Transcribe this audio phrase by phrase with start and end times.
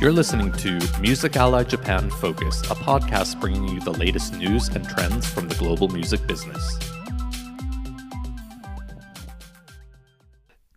[0.00, 4.88] You're listening to Music Ally Japan Focus, a podcast bringing you the latest news and
[4.88, 6.78] trends from the global music business.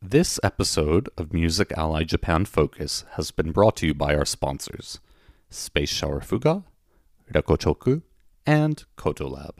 [0.02, 5.00] This episode of Music Ally Japan Focus has been brought to you by our sponsors
[5.52, 6.64] Space Shower Fuga,
[7.32, 8.02] Rekochoku,
[8.48, 9.60] and Kotolab.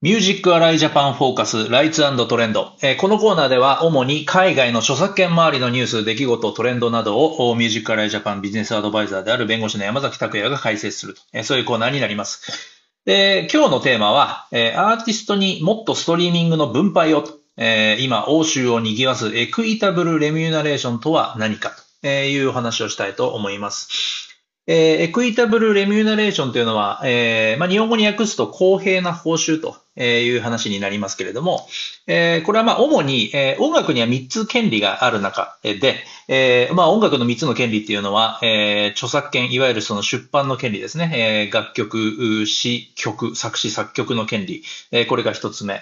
[0.00, 12.78] ミュージックアライジャパンフォーカス、ライツトレンド、えーこのコーナーでは主に海外の著作権周りのニュース、出来事、トレンドなどをミュージックアライジャパンビジネスアドバイザーである弁護士の山崎拓也が解説すると、えーそういうコーナーになります。
[13.06, 17.24] で今日のテーマは、えーアーティストにもっとストリーミングの分配を、
[17.56, 21.72] えー今、欧州を賑わすエクイタブルレミューナレーションとは何か
[22.02, 24.27] というお話をしたいと思います。
[24.70, 31.66] えーエクイタブルレミューナレーションというのは、えーまあ、日本語に訳すと公平な報酬という話になりますけれども、
[32.06, 35.96] えーこれはまあ主に、えー音楽には3つ権利がある中で、
[36.28, 45.80] えーまあ、音楽の3つの権利っていうのは、えー著作権、いわゆるその出版の権利ですね、えー楽曲、詩、曲、作詞、作曲の権利、えーこれが1つ目。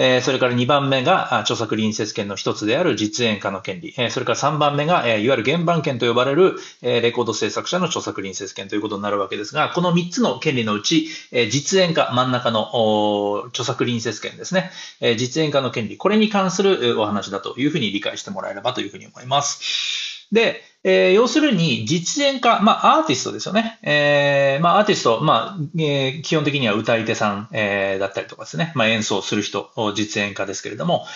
[0.00, 3.92] えそれから2番目が著作隣接権の一つである実演家の権利。
[3.98, 20.28] えそれから3番目が、えいわゆる原版権と呼ばれる、えレコード制作者の著作隣接権ということになるわけですが、この3つの権利のうち、え実演家、真ん中の著作隣接権ですね、え実演家の権利、これに関するお話だというふうに理解してもらえればというふうに思います。
[20.30, 23.78] で、えー要するに実演家、まあアーティストですよね。
[23.82, 31.06] えーまあアーティスト、まあ、えー基本的には歌い手さん、えーだったりとかですね、まあ演奏する人、実演家ですけれども、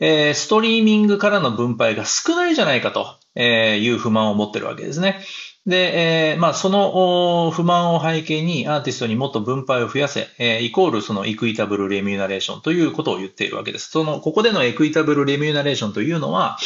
[0.00, 5.20] えーストリーミングからの分配が少ないじゃないかという不満を持ってるわけですね。
[5.66, 13.90] で、えーまあ、その不満を背景にアーティストにもっと分配を増やせ、えーイコールそのイクイタブルレミューナレーションということを言っているわけです。
[13.90, 16.56] その、ここでのエクイタブルレミューナレーションというのは、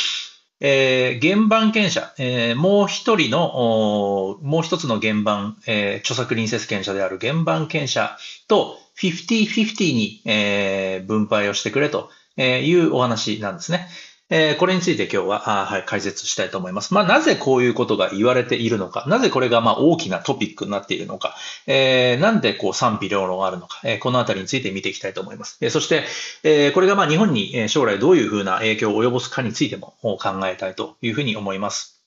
[0.65, 13.89] えー原版権者、えーもう一人の、もう一つの原版、えー著作隣接権者である原版権者と50-50に、えー分配をしてくれとえーいうお話なんですね。
[14.31, 16.95] えーこれについて今日は、あはい、解説したいと思います。
[16.95, 25.59] まあ、なぜこういうことが言われているのか、なぜこれがまあ大きなトピックになっているのか、えーなんでこう賛否両論があるのか、えーこのあたりについて見ていきたいと思います。
[25.61, 26.05] えーそして、
[26.45, 32.03] えーこれがまあ日本に将来どういうふうな影響を及ぼすかについても考えたいというふうに思います。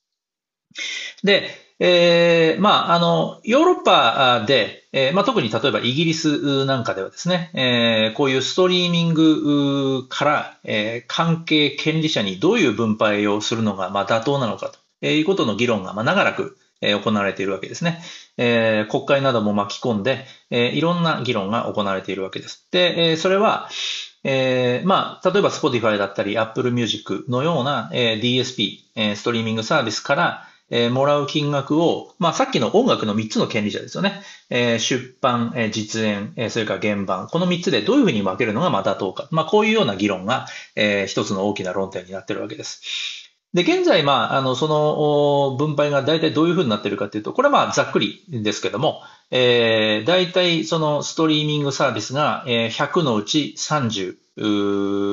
[1.22, 18.00] で、えーまあ、あの、ヨーロッパで、えーまあ、特に例えばイギリスなんかではですね、えーこういうストリーミングから、えー関係権利者にどういう分配をするのが、まあ、妥当なのかということの議論が、まあ、長らく、行われているわけですね。
[18.38, 22.66] えー国会なども巻き込んで、えーいろんな議論が行われているわけです。
[22.70, 23.68] で、えーそれは、
[24.24, 34.20] えーまあ、例えば Spotify だったり Apple Music のような、えー DSP、えストリーミングサービスから、えーもらう金額を、まあ、さっきの音楽の3つの権利者ですよね。
[34.50, 37.28] えー出版、えー実演、えーそれから原版。
[37.28, 39.28] この3つでどういうふうに分けるのがまあ妥当か。
[39.30, 42.82] まあ、こういうような議論が、えー一つの大きな論点になっているわけです。
[43.54, 49.00] で、現在、まあ、あの、その分配が大体どういうふうになっているかというと、これはまあ、ざっくりですけども、
[49.30, 54.16] えー、大体そのストリーミングサービスが、えー100のうち30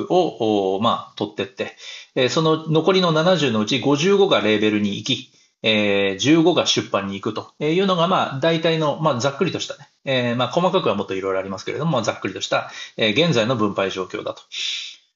[0.09, 1.75] を、まあ、取ってって、
[2.16, 5.33] えーその残りの70のうち55がレーベルに行き、
[5.63, 14.41] えー15が出版に行くというのが、まあ、大体の、まあ、ざっくりとしたね、えーまあ、細かくはもっといろいろありますけれども、ざっくりとした、えー現在の分配状況だと。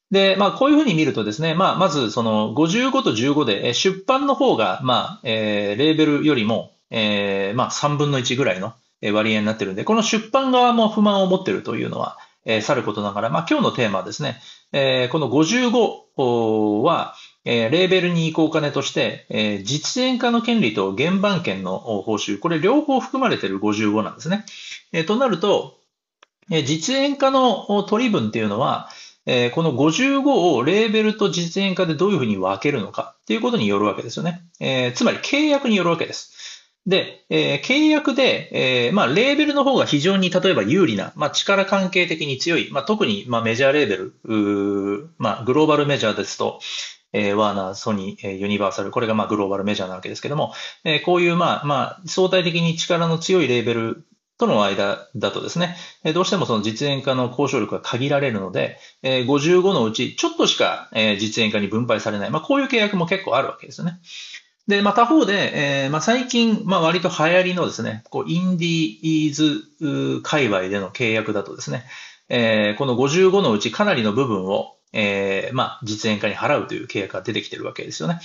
[0.10, 8.74] で、まあ、こういうふうに見るとですね、まあ、まず、その、55と15で、出版の方が、まあ、えーレーベルよりも、えーまあ、3分の1ぐらいの
[9.14, 14.40] 割合になってるんで、この出版側も不満を持っているというのは、えーさることながら、まあ、今日のテーマはですね、
[14.72, 17.14] えーこの55は、
[17.50, 24.46] えーレーベルに移行金として、えー実演家の権利と原版権の報酬、これ両方含まれている55なんですね。
[24.92, 25.78] えーとなると、
[26.52, 28.90] えー実演家の取り分っていうのは、
[29.26, 34.42] えーこの55をレーベルと実演家でどういうふうに分けるのかっていうことによるわけですよね。
[34.60, 36.34] えーつまり契約によるわけです。
[36.86, 38.50] で、えー契約で、
[38.88, 46.60] えーまあ、レーベルの方が非常に例えば有利な、まあ、力関係的に強い、まあ、特に、まあ、メジャーレーベル、まあ、グローバルメジャーですと、
[47.14, 54.06] えーワーナー、ソニー、えーユニバーサル、これがまあグローバルメジャーなわけですけども、えーこういうまあ、まあ、相対的に力の強いレーベル
[54.38, 64.00] との間だとですね、えーどうしてもその実演家の交渉力が限られるので、えー55のうちちょっとしか、えー実演家に分配されない、まあ、こういう契約も結構あるわけですよね。
[64.68, 71.86] で、まあ、他方で、えーまあ、最近、まあ、割と流行りのですね、こう、インディーズ界隈での契約だとですね、
[72.30, 78.20] えーこの55のうちかなりの部分を、えー、まあ、実演家に払うという契約が出てきてるわけですよね。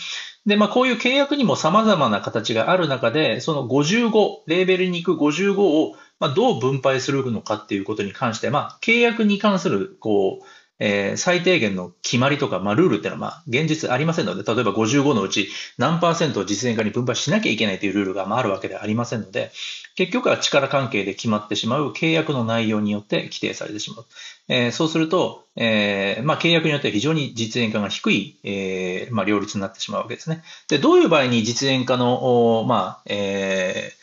[0.47, 10.45] で、まあ、こういう契約にも様々な形がある中で、その55、レーベルに行く55を、まあ、どう分配するのかっていうことに関して、まあ、契約に関する、こう、
[10.85, 15.49] えー、最低限の決まりとか、まあ、ルールっていうのは、まあ、現実ありませんので、例えば55のうち
[15.79, 19.53] 何パーセントを実演化に分配しなきゃいけないというルールが、まあ、あるわけではありませんので、
[19.95, 24.07] 結局は力関係で決まってしまう契約の内容によって規定されてしまう。
[24.49, 30.43] えー、そうすると、えー、まあ、契約によっては非常に実演家が低い、えー、まあ、料率になってしまうわけですね。
[30.69, 34.03] で、どういう場合に実演家の、まあ、えー、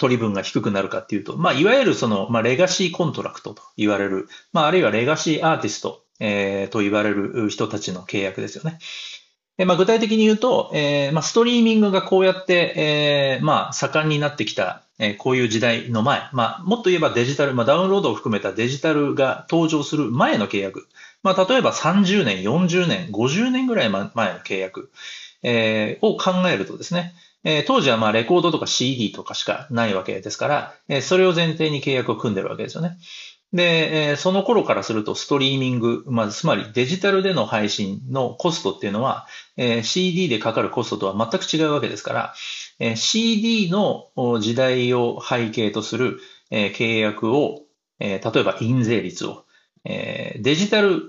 [0.00, 8.78] 取り分が低くなるかっていうと、まあ、いわゆるその、まあ、 legacy contract と言われる、まあ、あるいは legacy artist、えー、と言われる人たちの契約ですよね。
[9.56, 20.88] でまあ、具体的に言うと、えーまあ、ストリーミングがこうやって、えーまあ、盛んになってきた、えー、こういう時代の前、まあ、もっと言えばデジタル、まあ、ダウンロードを含めたデジタルが登場する前の契約、
[21.22, 24.90] まあ、例えば30年、40年、50年ぐらい前の契約、
[25.42, 27.12] えー、を考えるとですね、
[27.44, 32.96] えー、当時はまあレコードとか CD とかしかないわけですから、えー、それを前提に契約を組んでるわけですよね。
[33.52, 39.26] で、その頃からするとストリーミング、まあ、つまりデジタルでの配信のコストっていうのは、
[39.82, 42.34] CD でかかるコストとは全く違うわけですか
[42.78, 44.10] ら、CD の
[44.40, 46.20] 時代を背景とする、
[46.50, 47.62] 契約を、
[47.98, 49.44] 例えば印税率を、
[49.84, 51.06] デジタル、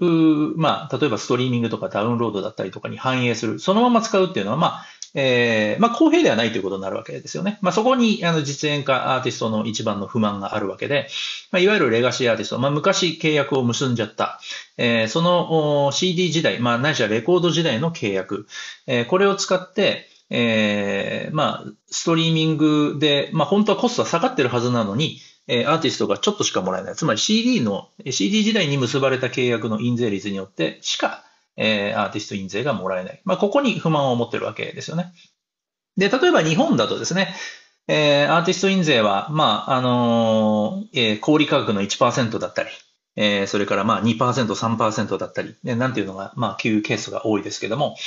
[0.56, 7.60] まあ、例えばストリーミングとかダウンロードだったりとかに反映する、そのまま使うっていうのは、まあ、えー、まあ、公平ではないということになるわけですよね。
[7.62, 11.08] まあ、そこに、あの、実演家アーティストの一番の不満があるわけで、
[11.52, 14.40] まあ、いわゆるレガシーアーティスト、まあ、昔契約を結んじゃった、
[14.78, 18.48] えー、その CD 時代、まあ、ないしはレコード時代の契約、
[18.88, 25.18] えー、これを使って、えー、まあ、ストリーミングで、まあ、本当はコストは下がってるはずなのに、
[25.48, 26.96] えアーティストがちょっとしかもらえない。
[26.96, 31.21] つまり CD の、CD 時代に結ばれた契約の印税率によってしか、
[31.58, 33.22] アーティスト印税がもらえない。
[33.26, 35.14] まあ、ここに不満を持ってるわけですよね。
[35.98, 37.36] で、例えば日本だとですね、
[37.88, 47.98] アーティスト印税は、まあ、あの、え、小売価格の1%だったり、それからまあ2%、3%だったり、なんていうのが、まあ、給ケースが多いですけども、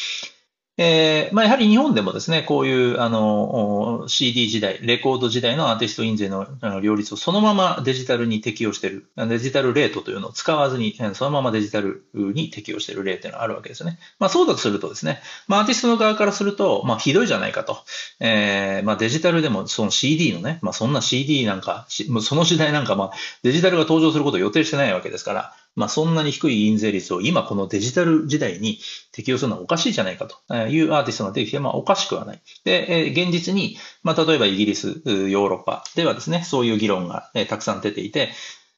[0.77, 6.49] えー、まあ、やはり日本でもですね、こういうあの CD 時代、レコード時代のアーティスト印税の
[6.81, 14.01] 両立をそのままデジタルに適用している、デジタルレートというのを使わずに、そのままデジタルに適用している例というのがあるわけですね。
[14.19, 17.79] まあ、そうだとするとですね、まあ、アーティストの側からすると、まあ、ひどいじゃないかと。
[18.19, 23.11] えー、まあ、デジタルでもその CD のね、まあ、そんな CD なんか、その時代なんか、まあ、
[23.45, 28.79] デジタルが登場することを予定してないわけですから、まあ、そんなに低い印税率を今このデジタル時代に
[29.13, 32.43] 適用するのはおかしいじゃないかというアーティストが出てきて、まあ、おかしくはない。
[32.65, 38.31] で、現実に、まあ、例えばイギリス、ヨーロッパではですね、そういう議論がたくさん出ていて、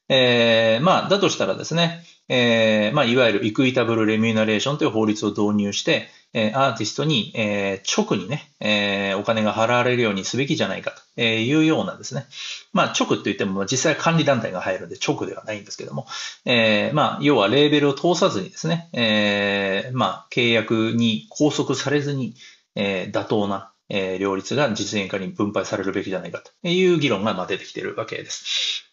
[0.09, 12.25] えー、まあ、だとしたらですね、えー、まあ、いわゆるイクイタブルレミューナレーションという法律を導入して、えアーティストに、え直にね、えお金が払われるようにすべきじゃないかというようなですね、
[12.73, 16.05] まあ、直って言っても実際管理団体が入るんで直ではないんですけども、
[16.45, 22.35] えまあ、要はレーベルを通さずにですね、えまあ、契約に拘束されずに、
[22.75, 28.86] え妥当な、え料率が実演家に分配されるべきじゃないかという議論がま出てきているわけです。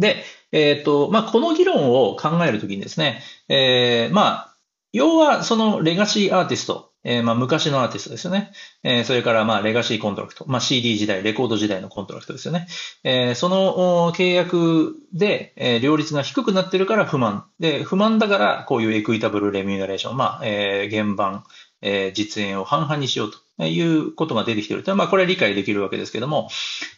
[0.00, 4.56] で、えっ、ー、と、まあ、この議論を考えるときにですね、えー、まあ、
[4.92, 8.52] 要はその legacy artist、えー、まあ昔のアーティストですよね。
[8.82, 12.66] えー、それからまあ legacy contract、まあ CD 時代、レコード時代の contract ですよね。
[13.04, 17.46] えー、その契約で、えー、料率が低くなってるから不満。
[17.58, 21.44] で、不満だからこういう equitable remuneration、まあ、えー、原盤、
[21.82, 24.94] え、実演を半々にしようということが出てきていると。
[24.96, 26.48] まあ、これは理解できるわけですけども、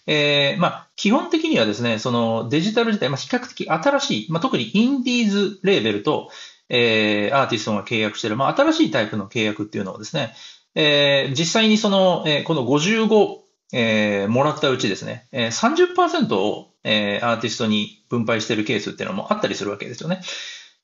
[0.06, 6.30] え、まあ、基本的にはですね、そのデジタル自体、まあ、比較的新しい、まあ、特にインディーズレーベルと、
[6.68, 10.34] え、アーティストが契約している、まあ、新しいタイプの契約っていうのをですね、
[10.74, 13.42] え、実際にその、え、この55、
[13.74, 20.20] え、もらったうちですね、え、30%を、え、アーティストに分配しているケースっていうのもあったりするわけですよね。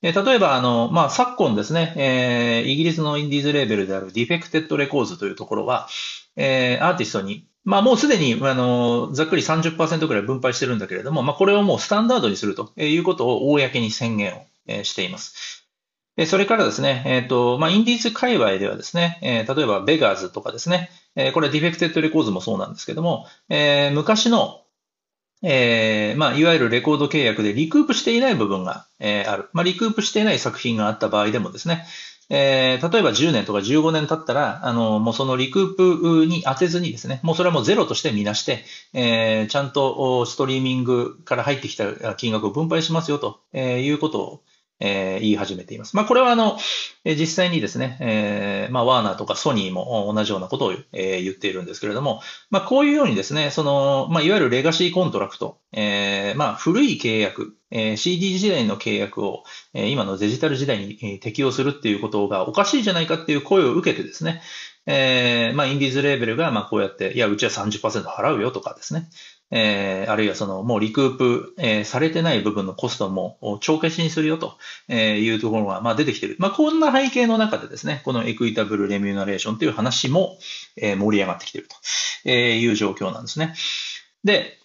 [0.01, 5.87] え、例えば、あの、まあ、昨今ですね、えー、イギリスのインディーズレーベルである Defected Records というところは、
[6.37, 15.65] えー、アーティストに、まあ、もうすでに、あの、ざっくり30%くらい分配してるんだけれども、まあ、これをもうスタンダードにするということを公に宣言を、え、しています。
[16.25, 24.61] それからですね、えっ、ー、と、まあ、インディーズ界隈ではですね、えー、例えば Beggars とかですね、え、これ Defected Records もそうなんですけども、え、昔の、
[25.41, 29.49] えー、まあ、いわゆるレコード契約でリクープしていない部分が、えー、ある。
[29.53, 31.85] まあ、リクープしていない作品があった場合でもですね、
[32.31, 44.43] えー、例えば10年とか15年経ったら、あの、もうそのリクープに当てずにですね、もうそれはもうゼロとしてみなして、えー、ちゃんとストリーミングから入ってきた金額を分配しますよということを、
[44.79, 45.95] えー、言い始めています。
[45.95, 46.57] まあ、これはあの、
[47.05, 59.43] 実際にですね、えー、まあ、ワーナーとかソニーも同じようなことを、え、言っているんですけれども、まあ、こういうようにですね、その、まあ、いわゆる legacy contract、えー、まあ、古い契約、え、CD 時代の契約を、
[59.73, 64.41] え、今のデジタル時代に、適用するっていうことがおかしいじゃないかっていう声を受けてですね、
[64.85, 69.09] えー、まあ、インディーズレーベルが、まあ、こうやって、いや、うちは30%払うよとかですね、
[69.51, 74.57] えー、あるいはその、もう recoup、えー、されてない部分のコストも帳消しにするよと
[74.93, 76.35] いうところが、まあ、出てきてる。
[76.39, 80.37] まあ、こんな背景の中でですね、この equitable remuneration という話も、
[80.77, 81.67] えー、盛り上がってきてる
[82.23, 83.55] という状況なんですね。
[84.23, 84.59] で、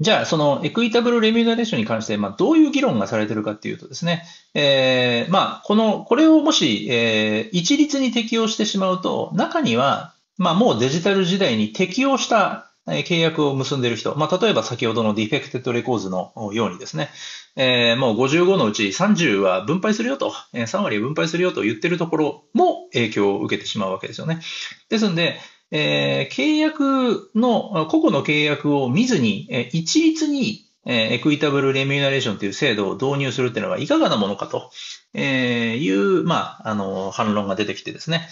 [0.00, 4.24] じゃあ、その equitable remuneration に関して、まあ、どういう議論がされてるかっていうとですね、
[4.54, 17.10] えー、まあ、この、これをもし、えー、一律に適用してしまうと、中には、まあ、もうデジタル時代に適用した契約を結んでいる人、まあ、例えば先ほどの Defected Records のようにですね、
[17.56, 24.40] えー、もう55のうち30は分配するよと、3割分配するよと言ってるところも影響を受けてしまうわけですよね。
[24.88, 25.38] ですので、
[25.70, 34.70] えー、契約の、個々の契約を見ずに、えー、一律にえエクイタブルレミュナレーションという制度を導入するっていうのはいかがなものかと
[35.18, 38.28] いう、まあ、あの、反論が出てきてですね。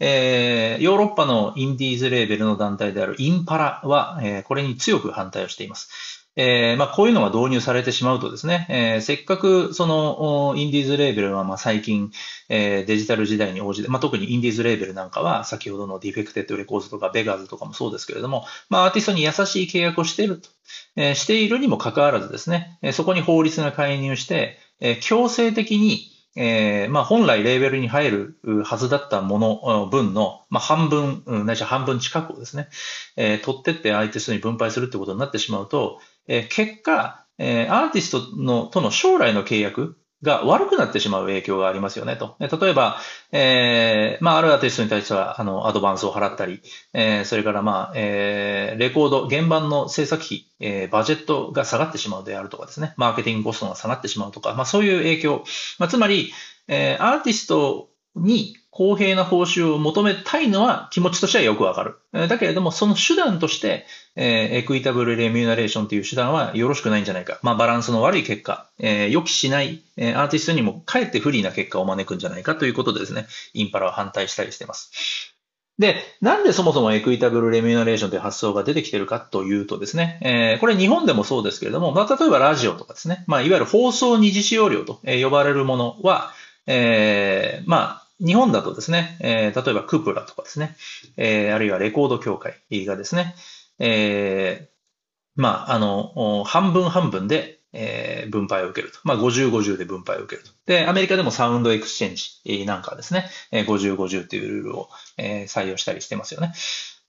[0.00, 6.20] えー、ヨーロッパのインディーズレーベルの団体であるインパラは、えー、これに強く反対をしています。
[6.36, 12.12] えー、まあ、こういうのが導入されてしまうとですね、えー、せっかくそのインディーズレーベルはまあ最近、
[12.48, 20.48] えー、デジタル時代に応じて、まあ、特にインディーズレーベルなんかは先ほどの Defected Records とか Beggars とかもそうですけれども、まあ、アーティストに優しい契約をしていると、
[20.96, 32.68] えー、しているにもかかわらずですね、そこに法律が介入して、えー、強制的にえー、まあ本来レーベルに入るはずだったもの、分の、まあ半分、ないし半分近くをですね、
[33.16, 42.36] えー、取ってってアーティストに分配するってことになってしまうと、えー、結果、えー、アーティストのとの将来の契約が悪くなってしまう影響がありますよねと。
[42.38, 42.98] 例えば、
[43.32, 46.60] えー、まあ、あるアーティストに対しては、あの、アドバンスを払ったり、
[46.92, 55.44] えー、それからまあ、えー、レコード、原版の制作費、えー、バジェットが下がってしまうであるとかですね、マーケティングコストが下がってしまうとか、まあ、そういう影響。
[55.78, 56.32] まあ、つまり、
[56.68, 61.96] えー、アーティストに公平な報酬を求めたいのは気持ちとしてはよくわかる。
[62.28, 63.84] だけれども、その手段として、
[64.16, 67.38] えー、エクイタブルレミューナレーションという手段はよろしくないんじゃないか。
[67.42, 75.36] まあ、バランスの悪い結果、えー、予期しない、えー、アーティストにもかえって不利な結果を招くんじゃないかということでですね、IMPALA は反対したりしています。
[75.80, 86.32] で、なんでそもそも equitable remuneration という発想が出てきているかというとですね、えー、これ日本でもそうですけれども、まあ、例えばラジオとかですね、まあ、いわゆる放送二次使用料と呼ばれるものは、
[86.72, 90.76] えー、まあ、日本だとですね、えー、例えば CPRA とかですね、
[91.16, 92.54] えー、あるいはレコード協会
[92.86, 93.34] がですね、
[93.80, 98.98] えー、まあ、あの、半分半分で、えー、分配を受けると。
[99.04, 100.54] まあ、50、50で分配を受けると。
[100.66, 106.52] で、アメリカでも SoundExchange なんかですね、50、50というルールを、えー、採用したりしてますよね。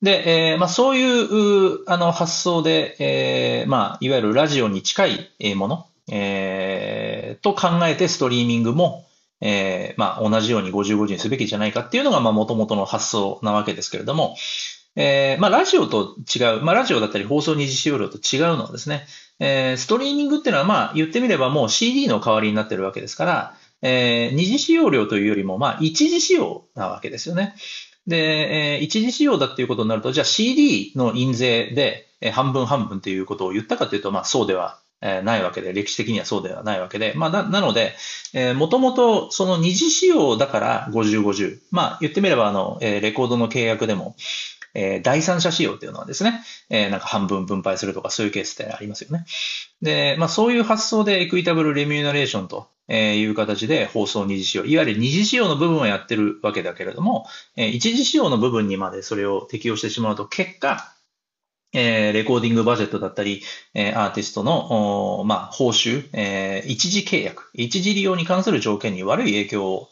[0.01, 9.05] で、えー、まあ、そういう、あの、発想で、えー、まあ、いわゆるラジオに近いもの、えー、と考えてストリーミングも、
[9.41, 14.35] えー、まあ、同じように50-50にすべきじゃないかっていうのが、まあ、元々の発想なわけですけれども、
[14.95, 19.05] えー、まあ、ラジオと違う、まあ、ラジオだったり放送二次使用料と違うのはですね、
[19.39, 27.55] えー、ストリーミングっていうのは、まあ、言ってみればもう CD の代わりになってるわけですから、えー、二次使用料というよりも、まあ、一次使用なわけですよね。
[28.05, 37.95] で、えー、一次使用だっていうことになると、じゃあ CD の印税で、えー、半分半分ということを言ったかというと、まあ、そうではえないわけで、歴史的にはそうではないわけで、まあ、な、なので、
[38.33, 41.59] えー、もともとその二次使用だから50、50。
[41.71, 44.15] まあ、言ってみれば、あの、えー、レコードの契約でも、
[44.73, 49.25] えー、第三者使用っていうのはですね、えー、なんか半分分配するとかそういうケースってありますよね。
[49.81, 57.25] で、まあそういう発想でエクイタブルレミューナレーションという形で放送二次使用、いわゆる二次使用の部分をやってるわけだけれども、
[57.57, 60.93] えー、一次使用の部分にまでそれを適用してしまうと結果、
[61.73, 63.41] えー、レコーディングバジェットだったり、
[63.73, 69.89] えー、アーティストの、まあ、報酬、えー、一時契約、一時利用に関する条件に悪い影響を、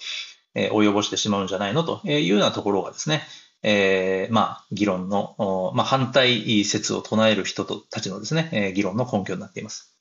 [0.55, 3.24] えー、及ぼしてしまうんじゃないのというようなところがですね、
[3.62, 9.93] えー、まあ、議論の、まあ、反対説を唱える人たちのですね、えー、議論の根拠になっています。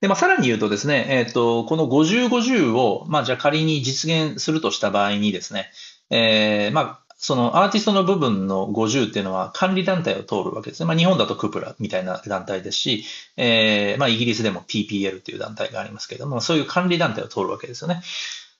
[0.00, 5.70] で、まあ、さらに言うとですね、えっ、ー、と、この50、50を、まあ、じゃ仮に実現するとした場合にですね、
[6.10, 10.86] えー、まあ、そのアーティストの部分の50っていうのは管理団体を通るわけですね。
[10.86, 13.04] まあ日本だとクプラみたいな団体ですし、
[13.36, 18.02] えー、まあイギリスでも PPL という団体がありますけれども、そういう管理団体を通るわけですよね。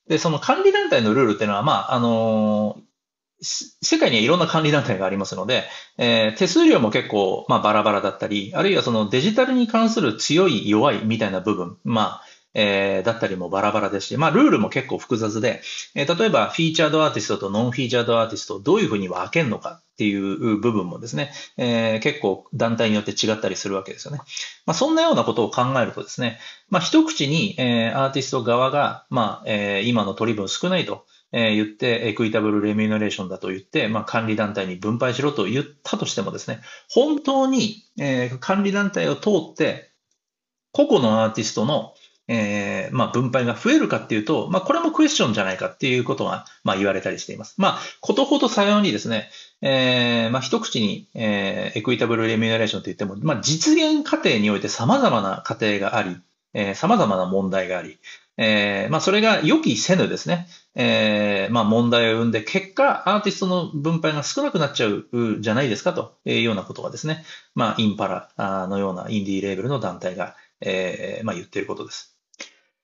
[0.07, 2.77] で、その管理団体のルールっていうのは、まあ、あの
[3.41, 5.65] 世界にはいろんな管理団体がありますので、
[5.97, 12.23] えー、手数料も結構、まあ、バラバラだったり、あるいはそのデジタルに関する強い弱いみたいな部分、まあ、
[12.53, 15.61] えー、だったりもバラバラですし、まあ、ルールも結構複雑で、
[15.95, 24.19] えー、例えば、フィーチャードアーティストとノンフィーチャードアーティストをどういうふうに分けるのかっていう部分もですね、えー、結構団体によって違ったりするわけですよね。
[24.65, 26.39] まあ、そんなようなことを考えるとですね、
[26.69, 39.91] まあ、一口に、えー、アーティスト側が、まあ、えー、今の取り分少ないと、えー、言って、エクイタブルレミューナレーションだと言って、まあ、管理団体に分配しろと言ったとしてもですね、本当に、えー、管理団体を通って、
[40.71, 41.93] 個々のアーティストの
[42.27, 47.55] えー、まあ、分配が増えるかっていうと、まあ、これもクエスチョンじゃないかっていうことが、まあ、言われたりしています。
[47.57, 49.29] まあ、ことほどさようにですね、
[49.61, 56.17] えー、まあ、一口に、えー、エクイタブルレミューレーションと言っても、まあ、実現過程において様々な過程があり、
[56.53, 57.97] えー、様々な問題があり、
[58.37, 65.07] えー、まあ、それが予期せぬですね、えー、まあ、問題を生んで、結果、アーティストの分配が少なくなっちゃう
[65.39, 67.23] じゃないですかというようなことがですね、
[67.55, 72.16] まあ、インパラのようなインディーレーベルの団体が、えー、まあ、言っていることです。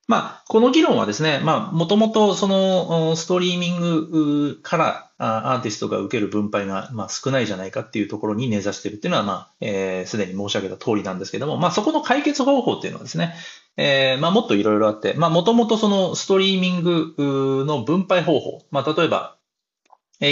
[0.06, 13.34] まあ、この議論はですね、まあ、もともとそのストリーミングからアーティストが受ける分配がまあ少ないじゃないかっていうところに根ざしてるっていうのは、まあ、えー、すでに申し上げた通りなんですけども、まあ、そこの解決方法っていうのはですね、
[13.76, 19.33] えー、まあ、もっといろいろあって、まあ、もともとそのストリーミングの分配方法、まあ、例えば、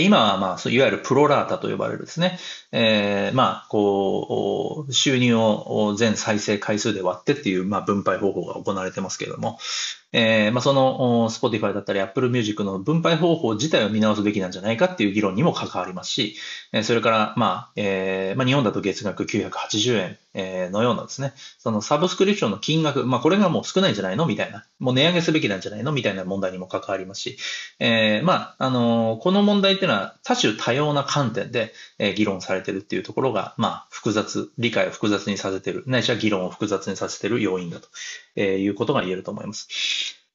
[0.01, 2.39] 今は、まあ、いわゆるプロラータと呼ばれるですね、
[2.73, 9.59] えー、まあ、こう、収入を全再生回数で割ってっていう、まあ、分配方法が行われてますけれども、
[10.13, 16.37] えー、まあ、その Spotify だったり Apple Music の分配方法自体を見直すべきなんじゃないかっていう議論にも関わりますし、
[16.83, 24.27] それから、まあ、えー、まあ、日本だと月額980円、えのようなですね、そのサブスクリプションの金額、まあ、これがもう少ないんじゃないの？
[24.27, 25.93] みたいな、もう値上げすべきなんじゃないの？
[25.93, 27.37] みたいな問題にも関わりますし、
[27.79, 37.89] えー、まあ、あのこの問題っていうのは多種多様な観点で、え議論されてるっていうところが、まあ、複雑、理解を複雑にさせてる、ないしは議論を複雑にさせてる要因だと。
[38.41, 39.69] いうことが言えると思います。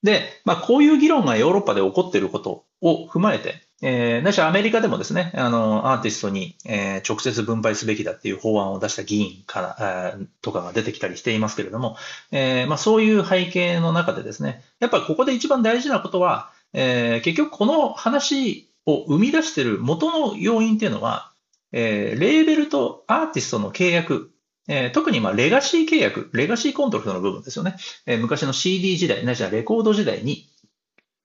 [0.04, 11.96] で、まあ、こういう議論がヨーロッパで起こっていることを踏まえて、えー、なしアメリカでもですね、あの、アーティストに、えー、直接分配すべきだっていう法案を出した議員から、えー、とかが出てきたりしていますけれども、
[12.32, 21.32] えー、まあそういう背景の中でですね、やっぱここで一番大事なことは、えー、結局この話を生み出している元の要因っていうのは、
[21.72, 24.32] えー、レーベルとアーティストの契約、
[24.68, 27.76] えー、特にまあレガシー契約、 legacy contract の部分ですよね。
[28.08, 30.50] えー、昔の CD 時代、ないしはレコード時代に、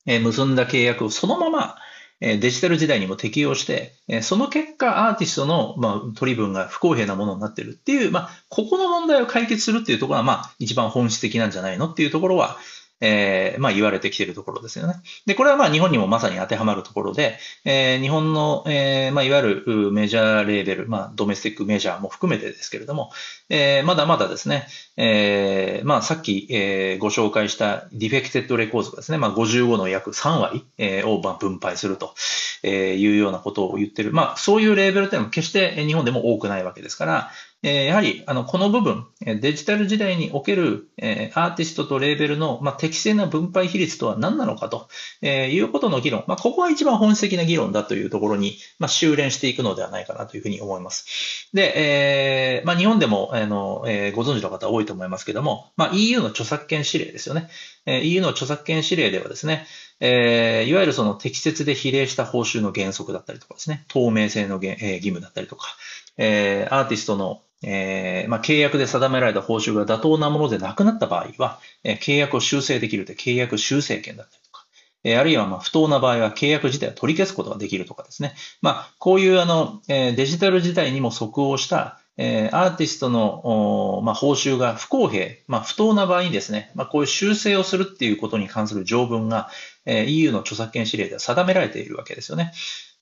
[0.05, 1.77] えー、結んだ契約をそのまま、
[2.23, 12.59] デジタル時代にも適用して、その結果、アーティストの、ま、取り分が不公平なものになってるっていう、まあ、ここの問題を解決するっていうところは、まあ、一番本質的なんじゃないのっていうところは、
[13.03, 14.95] えー、まあ言われてきているところですよね。
[15.27, 23.11] で、これはまあ日本にもまさに当てはまるところで、えー、日本の、えー、まあいわゆるメジャーレーベル、まあドメスティックメジャーも含めてですけれども、
[23.49, 32.15] え、まだまだですね、え、まあさっき、え、ご紹介した Defected Records がですね、まあ55の約3割、えー、を分配すると
[32.62, 34.12] えいうようなことを言ってる。
[34.12, 37.31] まあそういうレーベルというのは決して日本でも多くないわけですから、
[37.64, 44.88] えやはり、あの、この部分、デジタル時代における、えアーティストとレーベルの、ま、適正な分配比率とは何なのかと、
[45.20, 51.48] えいうことの議論、まあ、ここが一番本質的な議論だというところに、ま、修練していくのではないかなというふうに思います。
[51.55, 57.48] で、え、まあ、日本でも、あの、え、ご存知の方多いと思いますけども、まあ、EU の著作権指令ですよね。
[57.87, 59.66] EU の著作権指令ではですね、
[60.01, 65.68] えー、いわゆるその適切で比例した報酬の原則だったりとかですね、透明性の、えー、義務だったりとか、
[66.16, 74.66] えー、アーティストのえー、まあ、契約で定められた報酬が妥当なものでなくなった場合は、えー、契約を修正できると契約修正権だったりとか、
[75.05, 78.35] えー、あるいはま不当な場合は契約自体を取り消すことができるとかですね。
[78.61, 89.51] まあ、こういうあの、え、デジタル時代にも即応した、え、アーティストの、まあ、報酬が不公平、まあ、不当な場合にですね、ま、こういう修正をするっていうことに関する条文が、
[89.87, 92.53] え、EU の著作権指令では定められているわけですよね。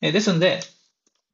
[0.00, 0.60] え、ですので、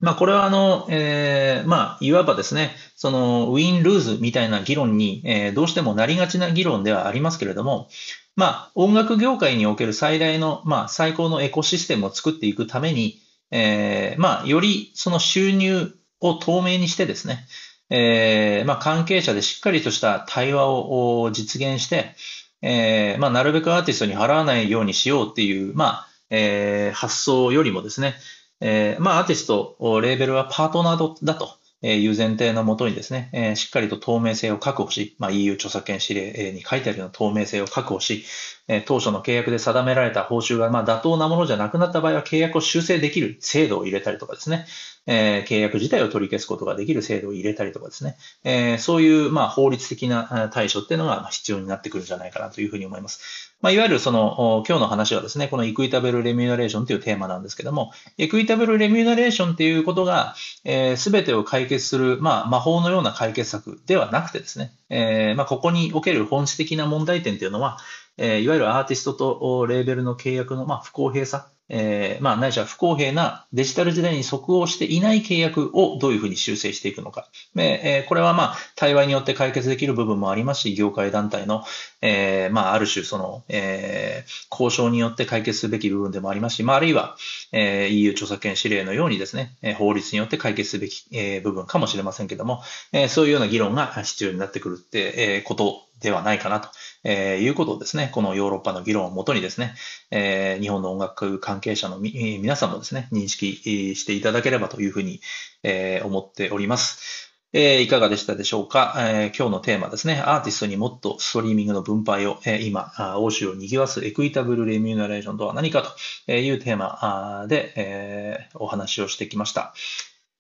[0.01, 7.89] まあ、これはあの、えー、まあ、いわばですね、その、ウィン・ルーズみたいな議論に、えー、どうしてもなりがちな議論ではありますけれども、
[8.37, 13.19] まあ、音楽業界における最大の、まあ、最高のエコシステムを作っていくために、
[13.51, 17.47] えー、まあ、よりその収入を透明にしてですね、
[17.89, 22.15] えー、まあ、関係者でしっかりとした対話を実現して、
[22.61, 28.17] えー、まあ、なるべくアーティストに払わないようにしようっていう、まあ、えー、発想よりもですね、
[28.61, 38.25] えー、まあ、アーティスト、レーベルはパートナーだという前提のもとにですね、えー、しっかりと透明性を確保し、まあ、EU 著作権指令に書いてあるような透明性を確保し、
[38.69, 44.67] え、当初の契約で定められた報酬がま妥当なものじゃなくなった場合は契約を修正できる制度を入れたりとかですね、
[45.07, 53.55] え、契約自体を取り消すことができる制度を入れたりとかですね、え、そういうま法律的な対処っていうのが必要になってくるんじゃないかなというふうに思います。
[53.63, 67.79] ま、いわゆるその、今日の話はですね、このイクイタブルレミューナレーションというテーマなんですけども、イクイタブルレミューナレーションっていうことが、え、全てを解決する、まあ、魔法のような解決策ではなくてですね、え、ま、ここにおける本質的な問題点というのは、
[68.19, 77.29] えー、いわゆるアーティストとレーベルの契約の、まあ、不公平さ、えー、まあ、ないしは不公平なデジタル時代に即応していない契約をどういうふうに修正していくのか。
[77.57, 81.65] えー、これはまあ、対話によって解決できる部分もありますし、業界団体の、
[82.03, 87.17] えー、まあ、ある種その、えー、交渉によって解決すべき部分でもありますし、まあ、あるいは、
[87.53, 96.69] えー、EU 著作権指令のようにですね、法律によって解決すべき、えー、部分かもしれませんけども、えー、そういうような議論が必要になってくるって、えー、ことではないかなと、
[97.05, 99.75] えー、いうことをですね、このヨーロッパの議論をもとにですね、
[100.11, 105.21] えー、日本の音楽関関係者のみ皆さんもですね、認識していただければというふうに、
[105.63, 107.33] えー、思っております。
[107.55, 115.83] えー、いかがでしたでしょうか、えー、今日のテーマですね、アーティストにもっとストリーミングの分配を、えー、今、欧州を賑わすエクイタブルレミューナレーションとは何か
[116.27, 119.73] というテーマで、えー、お話をしてきました。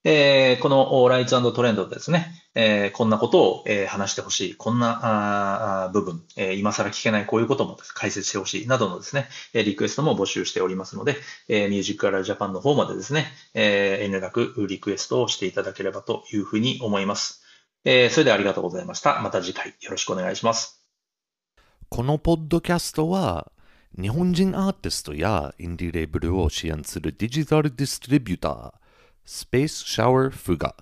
[0.08, 7.26] えー、このライツトレンドですね、えー、こんなことを、えー、話してほしい、こんなあ部分、えー、今更聞けない。
[7.26, 8.68] こういうことも解説してほしい。
[8.68, 11.16] などのですね、リクエストも募集しておりますので、
[11.48, 17.42] えー、ミュージックアラジャパンの方までですね、えー、遠慮なくリクエストをしていただければというふうに思います。
[17.84, 19.20] えー、それではありがとうございました。
[19.22, 19.74] また次回。
[19.80, 20.86] よろしくお願いします。
[21.88, 23.50] このポッドキャストは、
[24.00, 28.85] 日本人アーティストやインディレーブルを支援するデジタルディストリビューター、
[29.26, 30.76] スペースシャワーフガ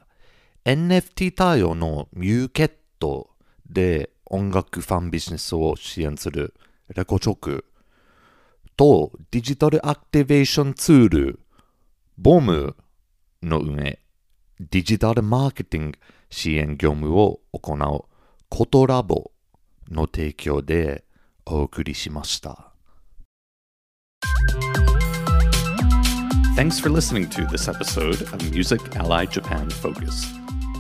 [0.67, 3.31] NFT 対応のミューケット
[3.67, 6.53] で音楽ファンビジネスを支援する
[6.95, 7.65] レコチョク
[8.77, 11.41] とデジタルアクティベーションツール
[12.19, 12.77] ボム
[13.43, 13.99] の上
[14.61, 18.05] デジタルマーケティング支援業務を行う
[18.51, 19.31] コトラボ
[19.91, 21.05] の提供で
[21.47, 22.73] お送りしました。
[26.55, 30.33] Thanks for listening to this episode of Music Ally Japan Focus.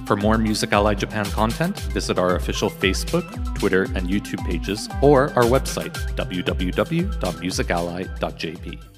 [0.07, 5.31] For more Music Ally Japan content, visit our official Facebook, Twitter, and YouTube pages or
[5.31, 8.94] our website, www.musically.jp.